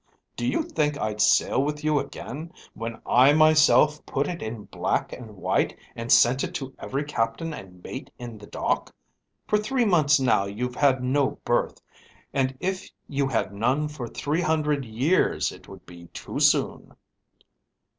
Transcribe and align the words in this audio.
Do 0.35 0.47
you 0.47 0.63
think 0.63 0.97
I'd 0.97 1.21
sail 1.21 1.63
with 1.63 1.83
you 1.83 1.99
again, 1.99 2.53
when 2.73 2.99
I 3.05 3.33
myself 3.33 4.03
put 4.07 4.27
it 4.27 4.41
in 4.41 4.63
black 4.63 5.13
and 5.13 5.37
white 5.37 5.77
and 5.95 6.11
sent 6.11 6.43
it 6.43 6.55
to 6.55 6.73
every 6.79 7.03
captain 7.03 7.53
and 7.53 7.83
mate 7.83 8.09
in 8.17 8.39
the 8.39 8.47
dock? 8.47 8.95
For 9.45 9.59
three 9.59 9.85
months 9.85 10.19
now 10.19 10.45
you've 10.45 10.73
had 10.73 11.03
no 11.03 11.37
berth, 11.45 11.79
and 12.33 12.57
if 12.59 12.89
you 13.07 13.27
had 13.27 13.53
none 13.53 13.87
for 13.87 14.07
three 14.07 14.41
hundred 14.41 14.85
years 14.85 15.51
it 15.51 15.67
would 15.67 15.85
be 15.85 16.07
too 16.07 16.39
soon." 16.39 16.93